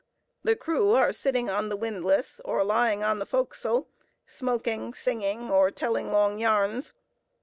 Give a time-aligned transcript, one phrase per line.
[0.43, 3.87] The crew are sitting on the windlass or lying on the forecastle,
[4.25, 6.93] smoking, singing, or telling long yarns.